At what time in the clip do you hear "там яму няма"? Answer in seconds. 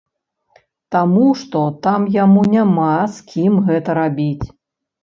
1.85-2.91